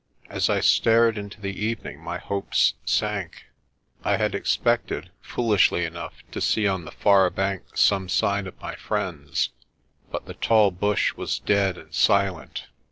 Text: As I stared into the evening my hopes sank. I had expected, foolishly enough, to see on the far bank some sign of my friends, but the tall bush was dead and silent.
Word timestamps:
As 0.31 0.49
I 0.49 0.61
stared 0.61 1.15
into 1.15 1.39
the 1.39 1.53
evening 1.63 1.99
my 1.99 2.17
hopes 2.17 2.73
sank. 2.85 3.43
I 4.03 4.17
had 4.17 4.33
expected, 4.33 5.11
foolishly 5.21 5.85
enough, 5.85 6.23
to 6.31 6.41
see 6.41 6.65
on 6.67 6.85
the 6.85 6.91
far 6.91 7.29
bank 7.29 7.77
some 7.77 8.09
sign 8.09 8.47
of 8.47 8.59
my 8.59 8.73
friends, 8.73 9.51
but 10.09 10.25
the 10.25 10.33
tall 10.33 10.71
bush 10.71 11.13
was 11.13 11.37
dead 11.37 11.77
and 11.77 11.93
silent. 11.93 12.65